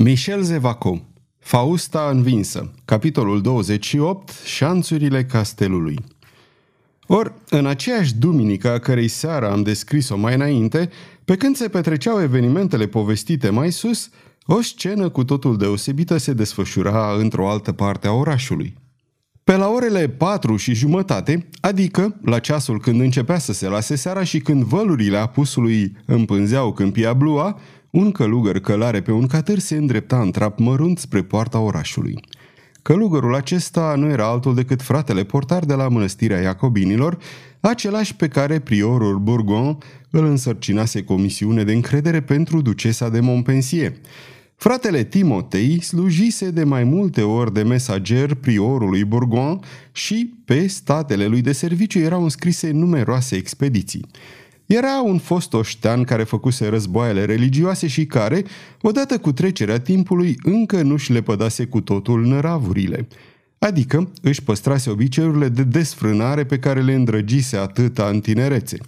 [0.00, 1.00] Michel Zevaco
[1.38, 5.98] Fausta învinsă Capitolul 28 Șanțurile castelului
[7.06, 10.90] Or, în aceeași duminică a cărei seară am descris-o mai înainte,
[11.24, 14.10] pe când se petreceau evenimentele povestite mai sus,
[14.46, 18.74] o scenă cu totul deosebită se desfășura într-o altă parte a orașului.
[19.44, 24.24] Pe la orele patru și jumătate, adică la ceasul când începea să se lase seara
[24.24, 27.60] și când vălurile apusului împânzeau câmpia blua,
[27.90, 32.20] un călugăr călare pe un catâr se îndrepta în trap mărunt spre poarta orașului.
[32.82, 37.18] Călugărul acesta nu era altul decât fratele portar de la mănăstirea Iacobinilor,
[37.60, 39.78] același pe care priorul Bourgon
[40.10, 43.92] îl însărcinase comisiune de încredere pentru ducesa de Montpensier.
[44.56, 49.60] Fratele Timotei slujise de mai multe ori de mesager priorului Bourgon
[49.92, 54.06] și pe statele lui de serviciu erau înscrise numeroase expediții.
[54.68, 58.44] Era un fost oștean care făcuse războaiele religioase și care,
[58.80, 63.08] odată cu trecerea timpului, încă nu-și lepădase cu totul năravurile.
[63.58, 68.78] Adică își păstrase obiceiurile de desfrânare pe care le îndrăgise atâta în tinerețe.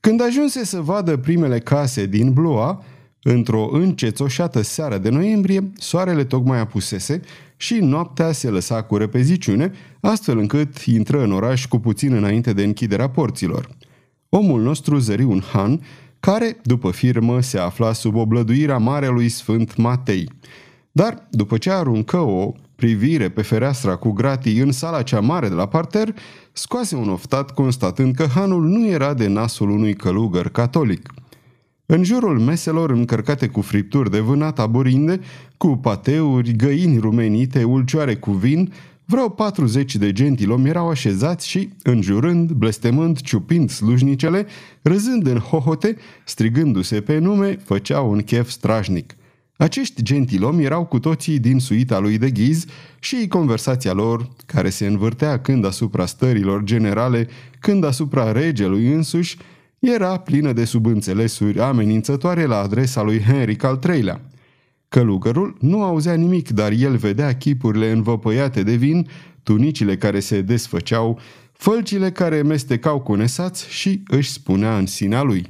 [0.00, 2.76] Când ajunse să vadă primele case din Blois,
[3.22, 7.20] într-o încețoșată seară de noiembrie, soarele tocmai apusese
[7.56, 12.62] și noaptea se lăsa cu repeziciune, astfel încât intră în oraș cu puțin înainte de
[12.62, 13.68] închiderea porților–
[14.38, 15.80] Omul nostru zări un han
[16.20, 20.30] care, după firmă, se afla sub oblăduirea Marelui Sfânt Matei.
[20.92, 25.54] Dar, după ce aruncă o privire pe fereastra cu gratii în sala cea mare de
[25.54, 26.14] la parter,
[26.52, 31.12] scoase un oftat constatând că hanul nu era de nasul unui călugăr catolic.
[31.86, 35.20] În jurul meselor încărcate cu fripturi de vânat aburinde,
[35.56, 38.72] cu pateuri, găini rumenite, ulcioare cu vin,
[39.08, 44.46] Vreo 40 de gentilomi erau așezați și, înjurând, blestemând, ciupind slujnicele,
[44.82, 49.16] râzând în hohote, strigându-se pe nume, făceau un chef strașnic.
[49.56, 52.64] Acești gentilomi erau cu toții din suita lui de ghiz
[52.98, 59.36] și conversația lor, care se învârtea când asupra stărilor generale, când asupra regelui însuși,
[59.78, 64.20] era plină de subînțelesuri amenințătoare la adresa lui Henric al III-lea.
[64.88, 69.08] Călugărul nu auzea nimic, dar el vedea chipurile învăpăiate de vin,
[69.42, 71.20] tunicile care se desfăceau,
[71.52, 75.46] fălcile care mestecau cu nesați și își spunea în sinea lui.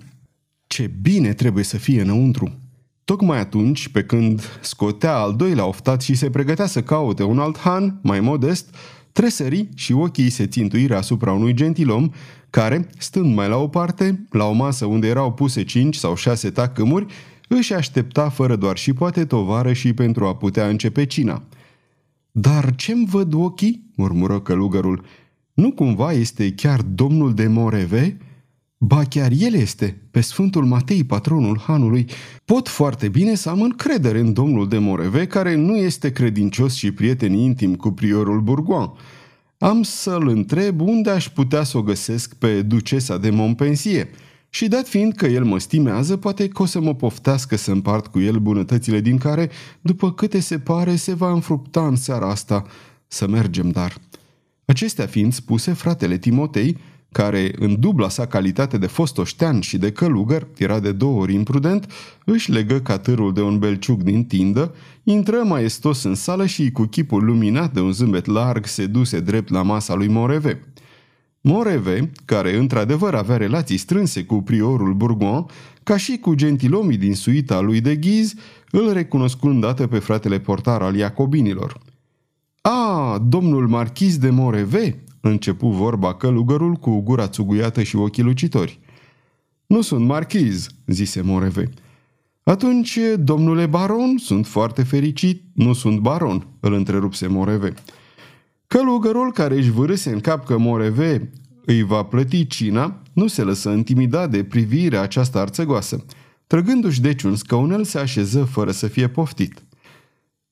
[0.66, 2.60] Ce bine trebuie să fie înăuntru!
[3.04, 7.58] Tocmai atunci, pe când scotea al doilea oftat și se pregătea să caute un alt
[7.58, 8.74] han, mai modest,
[9.12, 12.10] tresări și ochii se țintuiră asupra unui gentilom
[12.50, 16.50] care, stând mai la o parte, la o masă unde erau puse cinci sau șase
[16.50, 17.06] tacâmuri,
[17.48, 21.42] își aștepta fără doar și poate tovară și pentru a putea începe cina.
[22.30, 25.04] Dar ce-mi văd ochii?" murmură călugărul.
[25.54, 28.16] Nu cumva este chiar domnul de Moreve?"
[28.78, 32.06] Ba chiar el este, pe Sfântul Matei, patronul hanului.
[32.44, 36.90] Pot foarte bine să am încredere în domnul de Moreve, care nu este credincios și
[36.90, 38.90] prieten intim cu priorul Bourgoin.
[39.58, 44.06] Am să-l întreb unde aș putea să o găsesc pe ducesa de Montpensier
[44.56, 48.06] și dat fiind că el mă stimează, poate că o să mă poftească să împart
[48.06, 49.50] cu el bunătățile din care,
[49.80, 52.64] după câte se pare, se va înfrupta în seara asta.
[53.06, 53.94] Să mergem, dar.
[54.64, 56.76] Acestea fiind spuse, fratele Timotei,
[57.12, 61.34] care, în dubla sa calitate de fost oștean și de călugăr, era de două ori
[61.34, 61.90] imprudent,
[62.24, 67.24] își legă catârul de un belciug din tindă, intră maestos în sală și, cu chipul
[67.24, 70.60] luminat de un zâmbet larg, se duse drept la masa lui Moreve.
[71.48, 75.46] Moreve, care într-adevăr avea relații strânse cu priorul Bourgoin,
[75.82, 78.34] ca și cu gentilomii din suita lui de Ghiz,
[78.70, 81.80] îl recunoscu îndată pe fratele portar al Iacobinilor.
[82.60, 88.78] A, domnul marchiz de Moreve!" începu vorba călugărul cu gura țuguiată și ochii lucitori.
[89.66, 91.70] Nu sunt marchiz," zise Moreve.
[92.42, 97.74] Atunci, domnule baron, sunt foarte fericit, nu sunt baron," îl întrerupse Moreve.
[98.66, 101.30] Călugărul care își vârâse în cap că Moreve
[101.64, 106.04] îi va plăti cina, nu se lăsă intimidat de privirea aceasta arțăgoasă.
[106.46, 109.64] Trăgându-și deci un scaunel, se așeză fără să fie poftit.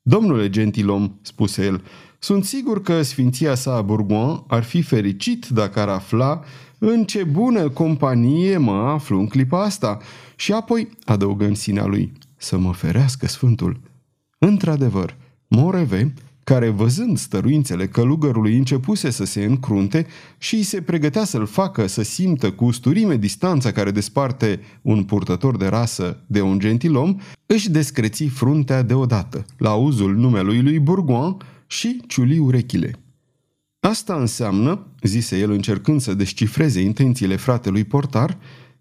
[0.03, 1.83] Domnule gentilom, spuse el,
[2.19, 6.41] sunt sigur că sfinția sa Bourgoin ar fi fericit dacă ar afla
[6.79, 9.99] în ce bună companie mă aflu în clipa asta
[10.37, 13.81] și apoi adăugă în sinea lui, să mă ferească Sfântul.
[14.39, 15.17] Într-adevăr,
[15.49, 20.07] Moreve care, văzând stăruințele călugărului, începuse să se încrunte
[20.39, 25.67] și se pregătea să-l facă să simtă cu usturime distanța care desparte un purtător de
[25.67, 31.37] rasă de un gentilom, își descreți fruntea deodată, la auzul numelui lui Bourgoin
[31.67, 32.99] și ciuli urechile.
[33.81, 38.39] Asta înseamnă, zise el încercând să descifreze intențiile fratelui portar,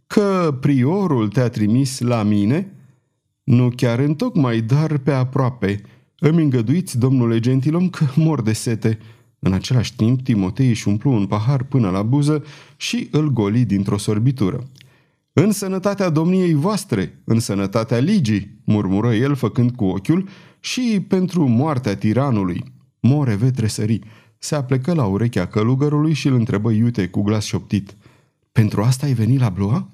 [0.07, 2.73] că priorul te-a trimis la mine
[3.43, 5.81] Nu chiar întocmai, dar pe aproape.
[6.25, 8.99] Îmi îngăduiți, domnule gentilom, că mor de sete.
[9.39, 12.43] În același timp, Timotei își umplu un pahar până la buză
[12.77, 14.63] și îl goli dintr-o sorbitură.
[15.33, 20.27] În sănătatea domniei voastre, în sănătatea ligii, murmură el făcând cu ochiul,
[20.59, 22.63] și pentru moartea tiranului.
[22.99, 23.99] Moreve tresări.
[24.37, 27.95] Se aplecă la urechea călugărului și îl întrebă iute cu glas șoptit.
[28.51, 29.87] Pentru asta ai venit la Bloa?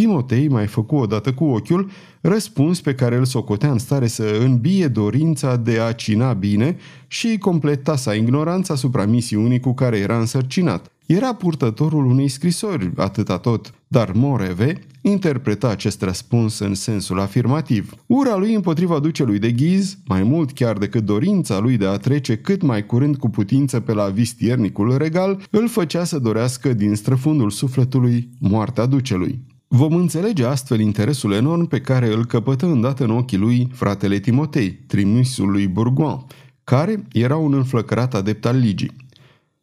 [0.00, 4.88] Timotei mai făcu odată cu ochiul răspuns pe care îl socotea în stare să îmbie
[4.88, 6.76] dorința de a cina bine
[7.06, 10.86] și completa sa ignoranța asupra misiunii cu care era însărcinat.
[11.06, 17.94] Era purtătorul unei scrisori, atâta tot, dar Moreve interpreta acest răspuns în sensul afirmativ.
[18.06, 22.36] Ura lui împotriva ducelui de ghiz, mai mult chiar decât dorința lui de a trece
[22.36, 27.50] cât mai curând cu putință pe la vistiernicul regal, îl făcea să dorească din străfundul
[27.50, 29.52] sufletului moartea ducelui.
[29.76, 34.72] Vom înțelege astfel interesul enorm pe care îl căpătă îndată în ochii lui fratele Timotei,
[34.72, 36.24] trimisul lui Bourgoin,
[36.64, 38.96] care era un înflăcărat adept al ligii.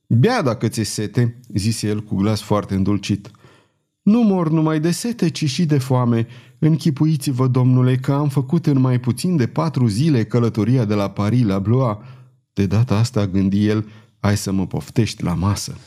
[0.07, 3.31] Bea dacă ți-e sete, zise el cu glas foarte îndulcit.
[4.01, 6.27] Nu mor numai de sete, ci și de foame.
[6.59, 11.45] Închipuiți-vă, domnule, că am făcut în mai puțin de patru zile călătoria de la Paris
[11.45, 11.97] la Blois.
[12.53, 13.87] De data asta, gândi el,
[14.19, 15.77] ai să mă poftești la masă.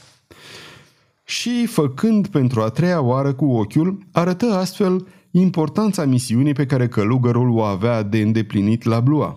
[1.24, 7.50] Și, făcând pentru a treia oară cu ochiul, arătă astfel importanța misiunii pe care călugărul
[7.50, 9.34] o avea de îndeplinit la Blois.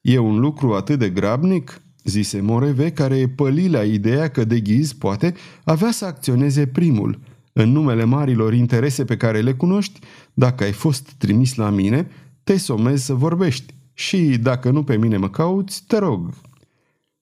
[0.00, 4.92] E un lucru atât de grabnic?" zise Moreve, care păli la ideea că de ghiz
[4.92, 7.18] poate avea să acționeze primul–
[7.58, 10.00] în numele marilor interese pe care le cunoști,
[10.34, 12.08] dacă ai fost trimis la mine,
[12.44, 16.34] te somezi să vorbești și, dacă nu pe mine mă cauți, te rog.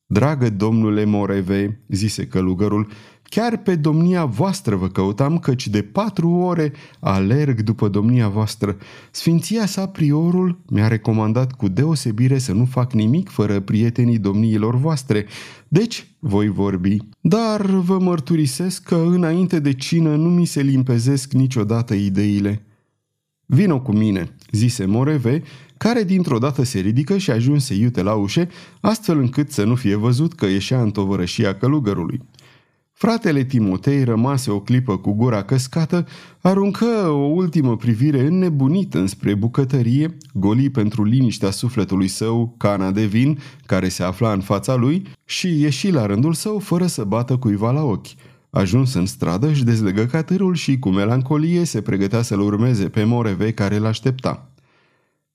[0.06, 2.88] Dragă domnule Moreve, zise călugărul,
[3.28, 8.76] chiar pe domnia voastră vă căutam, căci de patru ore alerg după domnia voastră.
[9.10, 15.26] Sfinția sa priorul mi-a recomandat cu deosebire să nu fac nimic fără prietenii domniilor voastre,
[15.68, 16.96] deci voi vorbi.
[17.20, 22.64] Dar vă mărturisesc că înainte de cină nu mi se limpezesc niciodată ideile.
[23.46, 25.42] Vino cu mine, zise Moreve,
[25.76, 28.48] care dintr-o dată se ridică și ajunse iute la ușe,
[28.80, 32.20] astfel încât să nu fie văzut că ieșea în tovărășia călugărului.
[32.96, 36.06] Fratele Timotei rămase o clipă cu gura căscată,
[36.40, 43.38] aruncă o ultimă privire înnebunită înspre bucătărie, goli pentru liniștea sufletului său cana de vin
[43.66, 47.70] care se afla în fața lui și ieși la rândul său fără să bată cuiva
[47.70, 48.06] la ochi.
[48.50, 53.52] Ajuns în stradă, își dezlegă catârul și cu melancolie se pregătea să-l urmeze pe Moreve
[53.52, 54.50] care l-aștepta.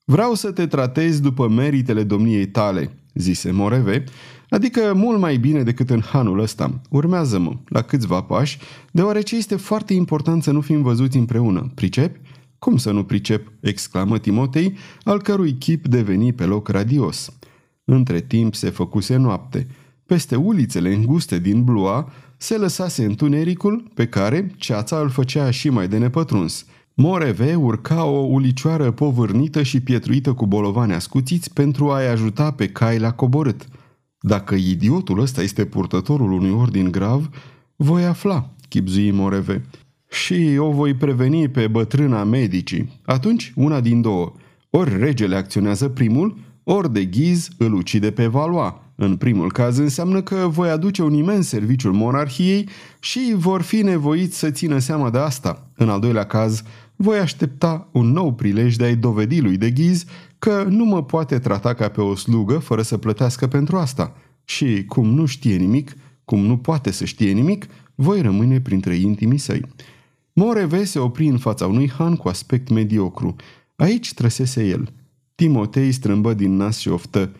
[0.04, 4.04] Vreau să te tratezi după meritele domniei tale, zise Moreve,
[4.50, 6.80] Adică mult mai bine decât în hanul ăsta.
[6.88, 8.58] Urmează-mă, la câțiva pași,
[8.92, 11.70] deoarece este foarte important să nu fim văzuți împreună.
[11.74, 12.20] Pricepi?
[12.58, 13.52] Cum să nu pricep?
[13.60, 17.38] exclamă Timotei, al cărui chip deveni pe loc radios.
[17.84, 19.66] Între timp se făcuse noapte.
[20.06, 25.88] Peste ulițele înguste din Blua se lăsase întunericul pe care ceața îl făcea și mai
[25.88, 26.66] de nepătruns.
[27.02, 32.98] Moreve urca o ulicioară povârnită și pietruită cu bolovani ascuțiți pentru a-i ajuta pe cai
[32.98, 33.66] la coborât–
[34.20, 37.28] dacă idiotul ăsta este purtătorul unui ordin grav,
[37.76, 39.64] voi afla, chipzui Moreve.
[40.10, 43.00] Și o voi preveni pe bătrâna medicii.
[43.04, 44.32] Atunci, una din două.
[44.70, 48.72] Ori regele acționează primul, ori de ghiz îl ucide pe Valois.
[48.94, 54.38] În primul caz înseamnă că voi aduce un imens serviciul monarhiei și vor fi nevoiți
[54.38, 55.70] să țină seama de asta.
[55.76, 56.62] În al doilea caz,
[57.02, 60.04] voi aștepta un nou prilej de a-i dovedi lui de ghiz
[60.38, 64.16] că nu mă poate trata ca pe o slugă fără să plătească pentru asta.
[64.44, 69.38] Și cum nu știe nimic, cum nu poate să știe nimic, voi rămâne printre intimii
[69.38, 69.62] săi.
[70.32, 73.36] Moreve se opri în fața unui han cu aspect mediocru.
[73.76, 74.92] Aici trăsese el.
[75.34, 77.30] Timotei strâmbă din nas și oftă.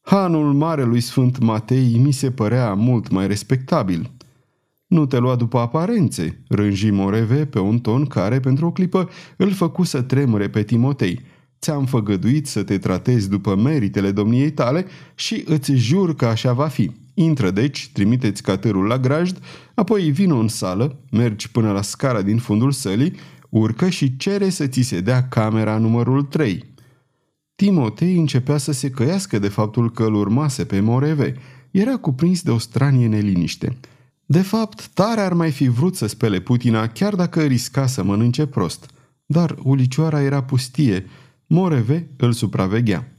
[0.00, 4.10] Hanul marelui sfânt Matei mi se părea mult mai respectabil.
[4.92, 9.52] Nu te lua după aparențe, rânji Moreve pe un ton care, pentru o clipă, îl
[9.52, 11.20] făcu să tremure pe Timotei–
[11.62, 16.68] Ți-am făgăduit să te tratezi după meritele domniei tale și îți jur că așa va
[16.68, 16.90] fi.
[17.14, 19.38] Intră deci, trimiteți catărul la grajd,
[19.74, 23.14] apoi vină în sală, mergi până la scara din fundul sălii,
[23.48, 26.64] urcă și cere să ți se dea camera numărul 3.
[27.54, 31.34] Timotei începea să se căiască de faptul că îl urmase pe Moreve.
[31.70, 33.76] Era cuprins de o stranie neliniște.
[34.32, 38.46] De fapt, tare ar mai fi vrut să spele Putina, chiar dacă risca să mănânce
[38.46, 38.90] prost.
[39.26, 41.06] Dar ulicioara era pustie
[41.46, 43.14] Moreve îl supraveghea.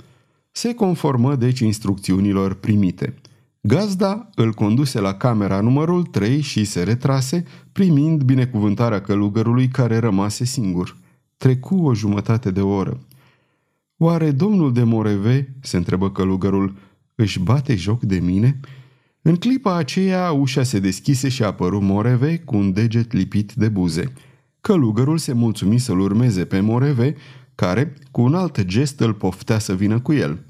[0.51, 3.13] Se conformă deci instrucțiunilor primite.
[3.61, 10.45] Gazda îl conduse la camera numărul 3 și se retrase, primind binecuvântarea călugărului care rămase
[10.45, 10.97] singur.
[11.37, 12.99] Trecu o jumătate de oră.
[13.97, 16.75] Oare domnul de Moreve, se întrebă călugărul,
[17.15, 18.59] își bate joc de mine?"
[19.25, 24.13] În clipa aceea, ușa se deschise și apăru Moreve cu un deget lipit de buze.
[24.61, 27.15] Călugărul se mulțumi să-l urmeze pe Moreve,
[27.55, 30.45] care, cu un alt gest, îl poftea să vină cu el.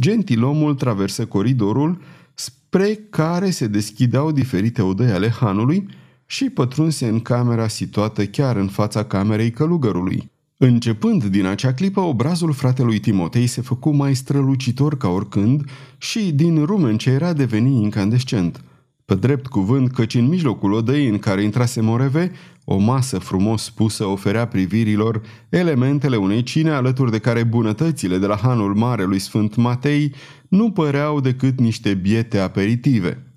[0.00, 2.00] Gentilomul traversă coridorul,
[2.34, 5.88] spre care se deschideau diferite odăi ale hanului
[6.26, 10.30] și pătrunse în camera situată chiar în fața camerei călugărului.
[10.58, 16.64] Începând din acea clipă, obrazul fratelui Timotei se făcu mai strălucitor ca oricând și din
[16.64, 18.64] rumen ce era deveni incandescent.
[19.04, 22.32] Pe drept cuvânt căci în mijlocul odăii în care intrase Moreve,
[22.64, 28.36] o masă frumos pusă oferea privirilor elementele unei cine alături de care bunătățile de la
[28.36, 30.14] hanul Marelui Sfânt Matei
[30.48, 33.32] nu păreau decât niște biete aperitive.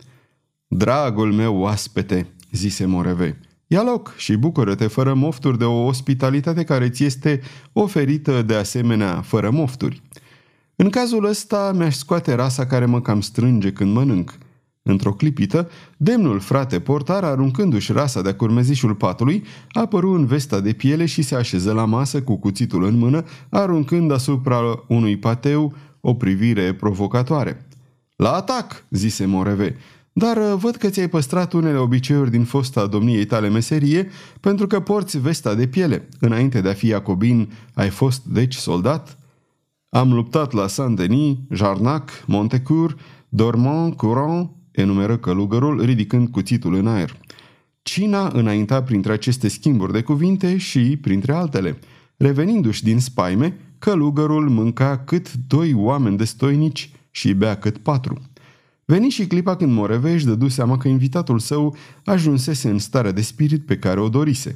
[0.67, 3.39] Dragul meu oaspete, zise Moreve,
[3.71, 7.41] Ia loc și bucură-te fără mofturi de o ospitalitate care ți este
[7.73, 10.01] oferită de asemenea fără mofturi.
[10.75, 14.37] În cazul ăsta mi-aș scoate rasa care mă cam strânge când mănânc.
[14.81, 21.05] Într-o clipită, demnul frate portar, aruncându-și rasa de-a curmezișul patului, apăru în vesta de piele
[21.05, 26.73] și se așeză la masă cu cuțitul în mână, aruncând asupra unui pateu o privire
[26.73, 27.67] provocatoare.
[28.15, 29.75] La atac!" zise Moreve.
[30.19, 34.09] Dar uh, văd că ți-ai păstrat unele obiceiuri din fosta domniei tale meserie,
[34.39, 36.09] pentru că porți vesta de piele.
[36.19, 39.17] Înainte de a fi iacobin, ai fost deci soldat?
[39.89, 42.95] Am luptat la Saint-Denis, Jarnac, Montecur,
[43.29, 47.17] Dormant, Courant, enumeră călugărul, ridicând cuțitul în aer.
[47.81, 51.79] Cina înainta printre aceste schimburi de cuvinte și printre altele.
[52.17, 58.21] Revenindu-și din spaime, călugărul mânca cât doi oameni destoinici și bea cât patru.
[58.89, 63.21] Veni și clipa când Moreveș își dădu seama că invitatul său ajunsese în starea de
[63.21, 64.55] spirit pe care o dorise.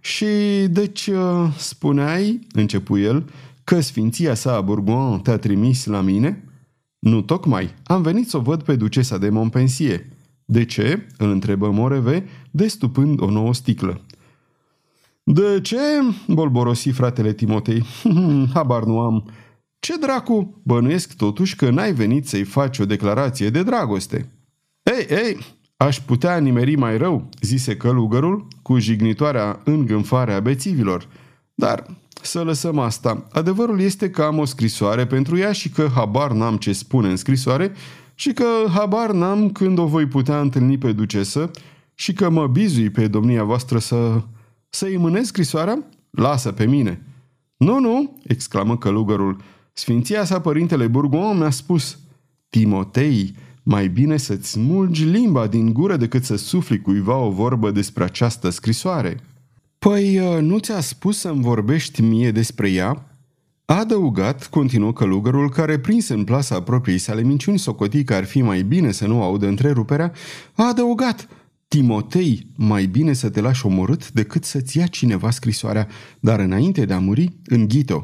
[0.00, 0.26] Și
[0.70, 3.30] deci uh, spuneai, începu el,
[3.64, 6.44] că sfinția sa Bourgoin te-a trimis la mine?
[6.98, 10.04] Nu tocmai, am venit să o văd pe ducesa de Montpensier.
[10.44, 11.06] De ce?
[11.18, 14.00] îl întrebă Moreve, destupând o nouă sticlă.
[15.22, 15.78] De ce?
[16.28, 17.84] bolborosi fratele Timotei.
[18.54, 19.30] Habar nu am.
[19.82, 20.60] Ce dracu?
[20.62, 24.28] Bănuiesc totuși că n-ai venit să-i faci o declarație de dragoste.
[24.82, 25.38] Ei, ei,
[25.76, 31.08] aș putea nimeri mai rău, zise călugărul cu jignitoarea îngânfare a bețivilor.
[31.54, 33.26] Dar să lăsăm asta.
[33.32, 37.16] Adevărul este că am o scrisoare pentru ea și că habar n-am ce spune în
[37.16, 37.72] scrisoare
[38.14, 41.50] și că habar n-am când o voi putea întâlni pe ducesă
[41.94, 44.22] și că mă bizui pe domnia voastră să...
[44.68, 45.84] să-i mânez scrisoarea?
[46.10, 47.02] Lasă pe mine.
[47.56, 49.36] Nu, nu, exclamă călugărul,
[49.72, 51.98] Sfinția sa părintele Burgon mi-a spus
[52.50, 58.04] Timotei, mai bine să-ți smulgi limba din gură decât să sufli cuiva o vorbă despre
[58.04, 59.20] această scrisoare.
[59.78, 63.06] Păi, uh, nu ți-a spus să-mi vorbești mie despre ea?"
[63.64, 68.42] A adăugat, continuă călugărul, care prins în plasa propriei sale minciuni socotii că ar fi
[68.42, 70.12] mai bine să nu audă întreruperea,
[70.52, 71.28] a adăugat,
[71.68, 75.88] Timotei, mai bine să te lași omorât decât să-ți ia cineva scrisoarea,
[76.20, 78.02] dar înainte de a muri, înghite-o.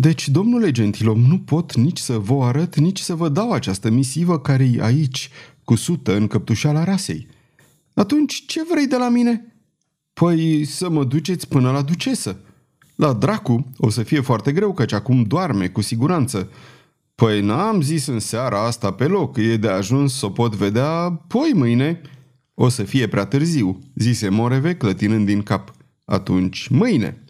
[0.00, 4.38] Deci, domnule gentilom, nu pot nici să vă arăt, nici să vă dau această misivă
[4.38, 5.30] care e aici,
[5.64, 7.26] cusută în căptușala rasei.
[7.94, 9.54] Atunci, ce vrei de la mine?
[10.12, 12.40] Păi să mă duceți până la ducesă.
[12.94, 16.50] La dracu o să fie foarte greu, căci acum doarme, cu siguranță.
[17.14, 21.22] Păi n-am zis în seara asta pe loc, e de ajuns să o pot vedea
[21.26, 22.00] poi mâine.
[22.54, 25.72] O să fie prea târziu, zise Moreve clătinând din cap.
[26.04, 27.22] Atunci, mâine.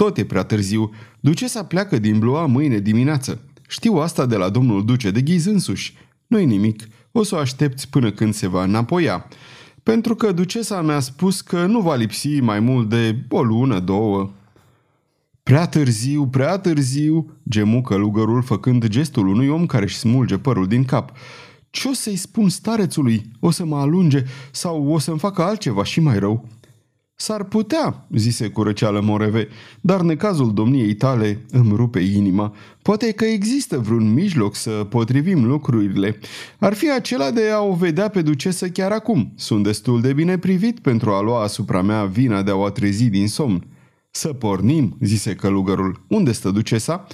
[0.00, 0.90] Tot e prea târziu.
[1.20, 3.40] Ducesa pleacă din Bloa mâine dimineață.
[3.68, 5.96] Știu asta de la domnul duce de ghiz însuși.
[6.26, 6.88] Nu-i nimic.
[7.12, 9.26] O să o aștepți până când se va înapoia.
[9.82, 14.30] Pentru că ducesa mi-a spus că nu va lipsi mai mult de o lună, două.
[15.42, 20.84] Prea târziu, prea târziu, gemu călugărul făcând gestul unui om care își smulge părul din
[20.84, 21.12] cap.
[21.70, 23.30] Ce o să-i spun starețului?
[23.40, 26.48] O să mă alunge sau o să-mi facă altceva și mai rău?
[27.20, 29.48] S-ar putea, zise cu răceală Moreve,
[29.80, 32.54] dar necazul domniei tale îmi rupe inima.
[32.82, 36.18] Poate că există vreun mijloc să potrivim lucrurile.
[36.58, 39.32] Ar fi acela de a o vedea pe ducesă chiar acum.
[39.36, 43.04] Sunt destul de bine privit pentru a lua asupra mea vina de a o trezi
[43.04, 43.66] din somn.
[44.10, 46.04] Să pornim, zise călugărul.
[46.08, 47.06] Unde stă ducesa?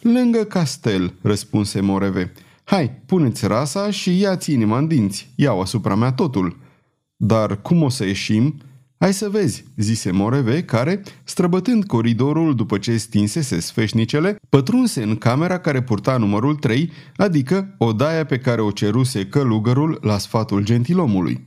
[0.00, 2.32] Lângă castel, răspunse Moreve.
[2.64, 5.30] Hai, puneți rasa și ia-ți inima în dinți.
[5.34, 6.56] Iau asupra mea totul.
[7.16, 8.54] Dar cum o să ieșim?"
[9.04, 15.58] Hai să vezi, zise Moreve, care, străbătând coridorul după ce stinsese sfeșnicele, pătrunse în camera
[15.58, 21.46] care purta numărul 3, adică odaia pe care o ceruse călugărul la sfatul gentilomului.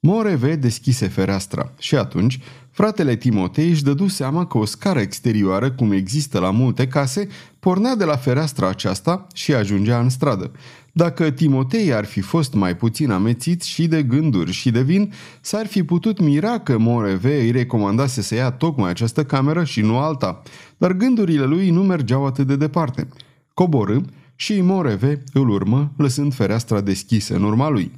[0.00, 2.38] Moreve deschise fereastra și atunci,
[2.70, 7.28] Fratele Timotei își dădu seama că o scară exterioară, cum există la multe case,
[7.60, 10.50] pornea de la fereastra aceasta și ajungea în stradă.
[10.96, 15.66] Dacă Timotei ar fi fost mai puțin amețit și de gânduri și de vin, s-ar
[15.66, 20.42] fi putut mira că Moreve îi recomandase să ia tocmai această cameră și nu alta,
[20.76, 23.08] dar gândurile lui nu mergeau atât de departe.
[23.54, 23.98] Coborâ
[24.36, 27.92] și Moreve îl urmă, lăsând fereastra deschisă în urma lui.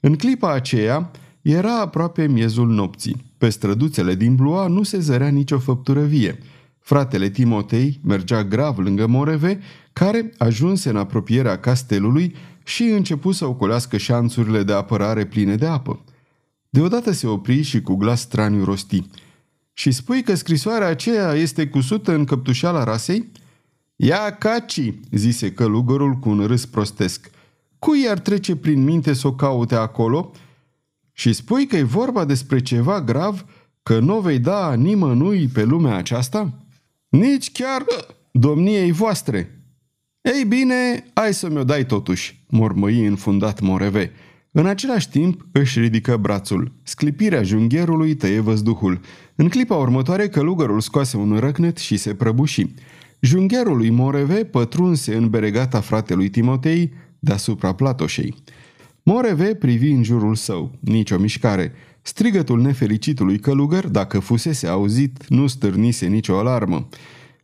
[0.00, 1.10] În clipa aceea
[1.42, 3.16] era aproape miezul nopții.
[3.38, 6.38] Pe străduțele din Blua nu se zărea nicio făptură vie.
[6.82, 9.60] Fratele Timotei mergea grav lângă Moreve,
[9.92, 12.34] care ajunse în apropierea castelului
[12.64, 16.04] și începu să ocolească șanțurile de apărare pline de apă.
[16.70, 19.06] Deodată se opri și cu glas straniu rosti.
[19.72, 23.30] Și spui că scrisoarea aceea este cusută în căptușala rasei?"
[23.96, 27.30] Ia caci!" zise călugărul cu un râs prostesc.
[27.78, 30.30] Cui ar trece prin minte să o caute acolo?"
[31.12, 33.44] Și spui că e vorba despre ceva grav,
[33.82, 36.61] că nu vei da nimănui pe lumea aceasta?"
[37.12, 37.84] Nici chiar
[38.30, 39.64] domniei voastre."
[40.20, 44.12] Ei bine, ai să mi-o dai totuși," mormăi înfundat Moreve.
[44.50, 46.72] În același timp își ridică brațul.
[46.82, 49.00] Sclipirea jungherului tăie văzduhul.
[49.34, 52.66] În clipa următoare, călugărul scoase un răcnet și se prăbuși.
[53.20, 58.34] Jungherul lui Moreve pătrunse în beregata fratelui Timotei deasupra platoșei.
[59.02, 61.72] Moreve privi în jurul său, nicio mișcare.
[62.02, 66.88] Strigătul nefericitului călugăr, dacă fusese auzit, nu stârnise nicio alarmă.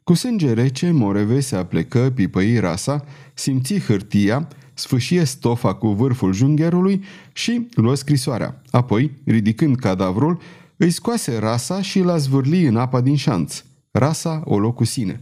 [0.05, 7.05] Cu sânge rece, Moreve se aplecă, pipăi rasa, simți hârtia, sfâșie stofa cu vârful jungherului
[7.33, 8.63] și luă scrisoarea.
[8.71, 10.41] Apoi, ridicând cadavrul,
[10.77, 13.65] îi scoase rasa și l-a zvârli în apa din șanț.
[13.91, 15.19] Rasa o luă cu sine.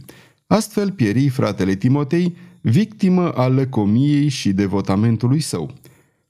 [0.47, 5.73] Astfel pieri fratele Timotei, victimă a lăcomiei și devotamentului său.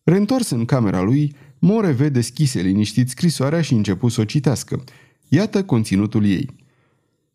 [0.03, 4.83] Reîntors în camera lui, Moreve deschise liniștit scrisoarea și începu să o citească.
[5.27, 6.49] Iată conținutul ei.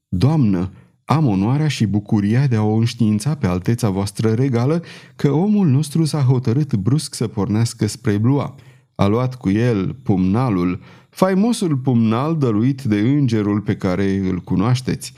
[0.09, 0.73] Doamnă,
[1.05, 4.83] am onoarea și bucuria de a o înștiința pe alteța voastră regală
[5.17, 8.55] că omul nostru s-a hotărât brusc să pornească spre Blua.
[8.94, 15.12] A luat cu el pumnalul, faimosul pumnal dăluit de îngerul pe care îl cunoașteți.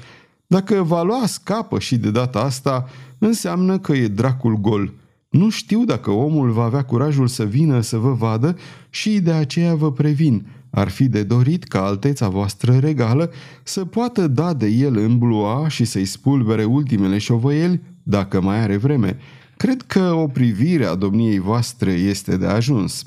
[0.47, 4.93] Dacă va lua scapă și de data asta, înseamnă că e dracul gol–
[5.35, 8.57] nu știu dacă omul va avea curajul să vină să vă vadă
[8.91, 10.47] și de aceea vă previn.
[10.71, 13.31] Ar fi de dorit ca alteța voastră regală
[13.63, 18.77] să poată da de el în blua și să-i spulbere ultimele șovăieli, dacă mai are
[18.77, 19.19] vreme.
[19.57, 23.03] Cred că o privire a domniei voastre este de ajuns.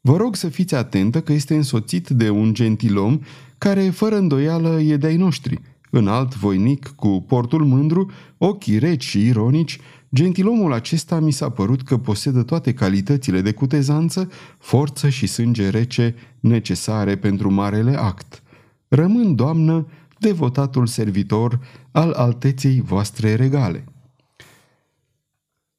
[0.00, 3.20] Vă rog să fiți atentă că este însoțit de un gentilom
[3.58, 5.60] care, fără îndoială, e de-ai noștri.
[5.90, 9.78] Înalt, voinic, cu portul mândru, ochii reci și ironici,
[10.14, 16.14] Gentilomul acesta mi s-a părut că posedă toate calitățile de cutezanță, forță și sânge rece
[16.40, 18.42] necesare pentru marele act.
[18.88, 19.86] Rămân, doamnă,
[20.18, 23.84] devotatul servitor al alteței voastre regale.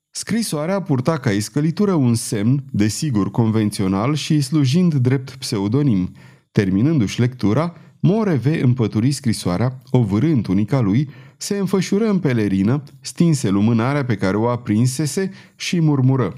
[0.10, 6.12] Scrisoarea purta ca iscălitură un semn, desigur convențional și slujind drept pseudonim.
[6.52, 11.10] Terminându-și lectura, Moreve împături scrisoarea, o vârâ în tunica lui
[11.46, 16.34] se înfășură în pelerină, stinse lumânarea pe care o aprinsese și murmură.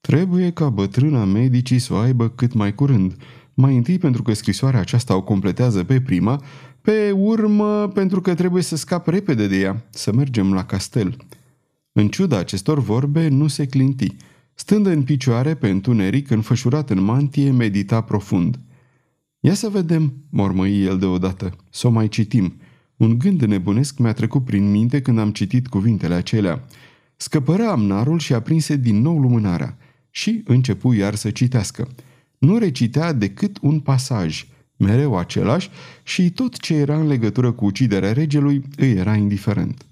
[0.00, 3.16] Trebuie ca bătrâna medicii să o aibă cât mai curând.
[3.54, 6.42] Mai întâi pentru că scrisoarea aceasta o completează pe prima,
[6.80, 11.16] pe urmă pentru că trebuie să scap repede de ea, să mergem la castel.
[11.92, 14.14] În ciuda acestor vorbe, nu se clinti.
[14.54, 18.58] Stând în picioare pe întuneric, înfășurat în mantie, medita profund.
[19.40, 22.54] Ia să vedem, mormăi el deodată, să o mai citim–
[23.00, 26.64] un gând nebunesc mi-a trecut prin minte când am citit cuvintele acelea.
[27.16, 29.76] Scăpără amnarul și aprinse din nou lumânarea
[30.10, 31.88] și începu iar să citească.
[32.38, 35.70] Nu recitea decât un pasaj, mereu același
[36.02, 39.86] și tot ce era în legătură cu uciderea regelui îi era indiferent.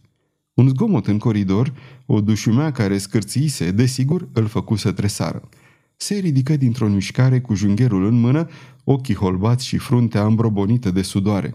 [0.55, 1.73] Un zgomot în coridor,
[2.07, 5.49] o dușumea care scârțise, desigur, îl făcu să tresară.
[5.97, 8.49] Se ridică dintr-o mișcare cu jungherul în mână,
[8.85, 11.55] ochii holbați și fruntea îmbrobonită de sudoare.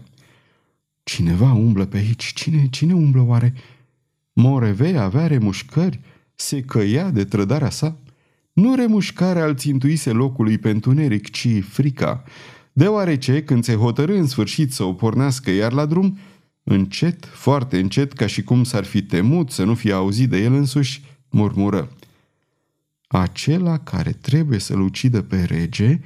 [1.04, 2.32] Cineva umblă pe aici.
[2.34, 3.54] Cine, cine umblă oare?
[4.32, 6.00] Morevei avea remușcări?
[6.34, 7.96] Se căia de trădarea sa?
[8.52, 12.22] Nu remușcarea îl țintuise locului pe întuneric, ci frica.
[12.72, 16.18] Deoarece, când se hotărâ în sfârșit să o pornească iar la drum,
[16.62, 20.52] încet, foarte încet, ca și cum s-ar fi temut să nu fie auzit de el
[20.52, 21.92] însuși, murmură.
[23.06, 26.00] Acela care trebuie să-l ucidă pe rege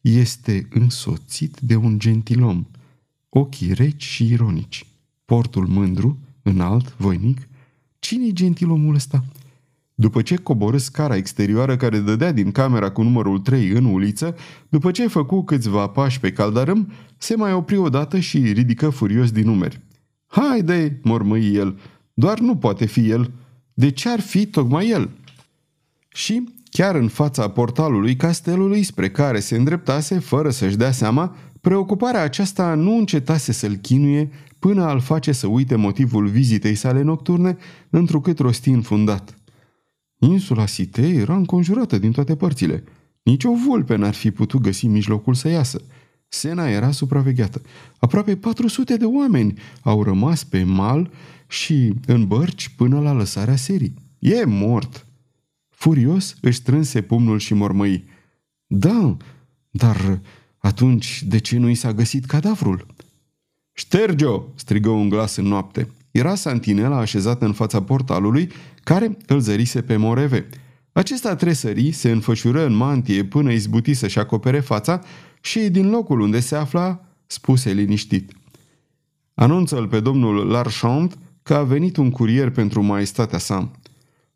[0.00, 2.66] este însoțit de un gentilom
[3.38, 4.86] ochii reci și ironici.
[5.24, 7.48] Portul mândru, înalt, voinic.
[7.98, 9.24] Cine-i gentilomul ăsta?
[9.94, 14.36] După ce coborâ scara exterioară care dădea din camera cu numărul 3 în uliță,
[14.68, 19.44] după ce făcu câțiva pași pe caldarâm, se mai opri odată și ridică furios din
[19.44, 19.80] numeri.
[20.26, 21.78] Haide, mormăi el,
[22.14, 23.30] doar nu poate fi el.
[23.74, 25.10] De ce ar fi tocmai el?
[26.08, 32.22] Și, chiar în fața portalului castelului spre care se îndreptase, fără să-și dea seama, preocuparea
[32.22, 37.56] aceasta nu încetase să-l chinuie până al face să uite motivul vizitei sale nocturne,
[37.90, 39.38] întrucât rosti înfundat.
[40.18, 42.84] Insula Site era înconjurată din toate părțile.
[43.22, 45.82] Nici o vulpe n-ar fi putut găsi mijlocul să iasă.
[46.28, 47.62] Sena era supravegheată.
[47.98, 51.10] Aproape 400 de oameni au rămas pe mal
[51.48, 53.94] și în bărci până la lăsarea serii.
[54.18, 55.06] E mort!
[55.70, 58.04] Furios își strânse pumnul și mormăi.
[58.66, 59.16] Da,
[59.70, 60.20] dar
[60.64, 62.86] atunci de ce nu i s-a găsit cadavrul?
[63.72, 64.42] Șterge-o!
[64.54, 65.88] strigă un glas în noapte.
[66.10, 68.50] Era santinela așezată în fața portalului,
[68.82, 70.48] care îl zărise pe Moreve.
[70.92, 75.00] Acesta tresări, se înfășură în mantie până izbuti să-și acopere fața
[75.40, 78.32] și din locul unde se afla, spuse liniștit.
[79.34, 83.70] Anunță-l pe domnul Larchant că a venit un curier pentru maestatea sa.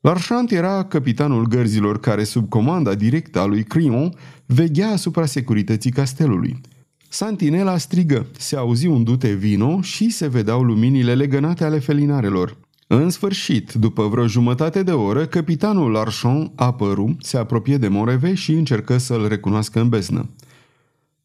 [0.01, 4.15] Larchant era capitanul gărzilor care, sub comanda directă a lui Crillon,
[4.47, 6.61] veghea asupra securității castelului.
[7.09, 12.57] Santinela strigă, se auzi un dute vino și se vedeau luminile legănate ale felinarelor.
[12.87, 18.53] În sfârșit, după vreo jumătate de oră, capitanul Larchon apăru, se apropie de Moreve și
[18.53, 20.31] încercă să-l recunoască în beznă.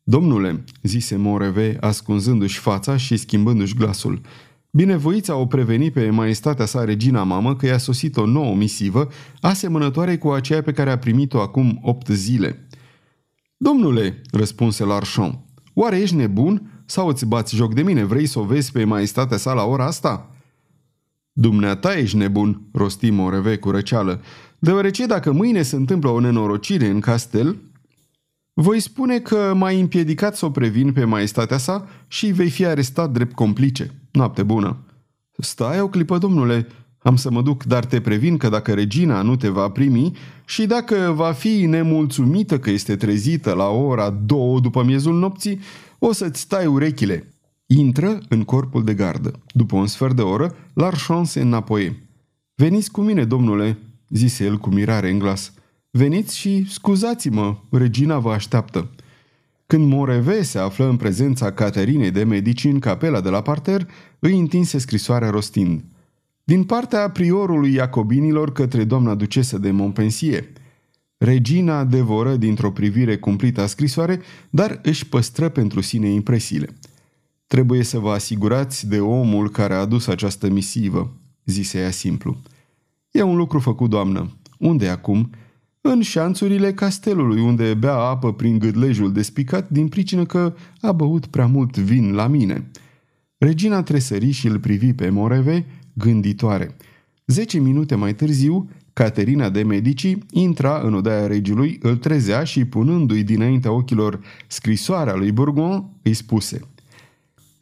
[0.03, 4.21] Domnule, zise Moreve, ascunzându-și fața și schimbându-și glasul,
[4.75, 9.07] binevoiți au prevenit pe maestatea sa regina mamă că i-a sosit o nouă misivă,
[9.41, 12.67] asemănătoare cu aceea pe care a primit-o acum opt zile.
[13.57, 18.03] Domnule, răspunse Larchon, oare ești nebun sau îți bați joc de mine?
[18.03, 20.27] Vrei să o vezi pe maestatea sa la ora asta?"
[21.31, 24.21] Dumneata ești nebun, rosti Moreve cu răceală,
[24.59, 27.61] deoarece dacă mâine se întâmplă o nenorocire în castel,
[28.53, 33.11] voi spune că m-ai împiedicat să o previn pe maestatea sa și vei fi arestat
[33.11, 34.02] drept complice.
[34.13, 34.77] Noapte bună.
[35.37, 36.67] Stai o clipă, domnule,
[36.99, 40.11] am să mă duc, dar te previn că dacă regina nu te va primi
[40.45, 45.59] și dacă va fi nemulțumită că este trezită la ora două după miezul nopții,
[45.99, 47.33] o să-ți tai urechile.
[47.65, 49.39] Intră în corpul de gardă.
[49.51, 52.07] După un sfert de oră, Larchon se înapoie.
[52.55, 53.77] Veniți cu mine, domnule,
[54.09, 55.53] zise el cu mirare în glas.
[55.89, 58.89] Veniți și scuzați-mă, regina vă așteaptă.
[59.67, 63.87] Când Moreve se află în prezența Caterinei de Medici în capela de la parter,
[64.19, 65.83] îi întinse scrisoarea rostind.
[66.43, 70.43] Din partea priorului Iacobinilor către doamna ducesă de Montpensier.
[71.17, 76.67] Regina devoră dintr-o privire cumplită a scrisoare, dar își păstră pentru sine impresiile.
[77.47, 81.13] Trebuie să vă asigurați de omul care a adus această misivă,
[81.45, 82.41] zise ea simplu.
[83.11, 84.37] E un lucru făcut, doamnă.
[84.59, 85.29] Unde acum?
[85.85, 91.45] În șanțurile castelului, unde bea apă prin gâdlejul despicat din pricină că a băut prea
[91.45, 92.71] mult vin la mine.
[93.37, 96.75] Regina tresări și îl privi pe Moreve, gânditoare.
[97.25, 103.23] Zece minute mai târziu, Caterina de Medici intra în odaia regiului, îl trezea și, punându-i
[103.23, 106.59] dinaintea ochilor scrisoarea lui Bourgoin, îi spuse–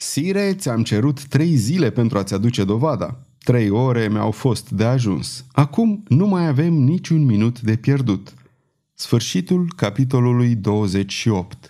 [0.01, 3.19] Sire, ți-am cerut trei zile pentru a-ți aduce dovada.
[3.43, 5.45] Trei ore mi-au fost de ajuns.
[5.51, 8.33] Acum nu mai avem niciun minut de pierdut.
[8.93, 11.69] Sfârșitul capitolului 28